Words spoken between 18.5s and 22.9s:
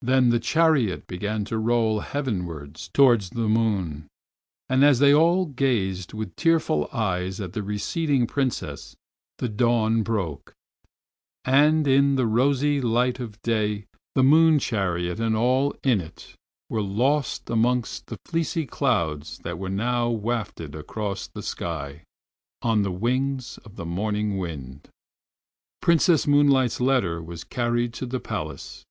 clouds that were now wafted across the sky on